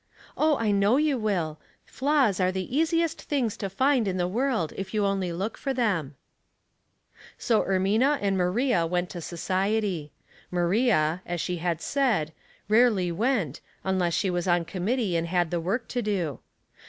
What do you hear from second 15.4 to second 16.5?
the work to do.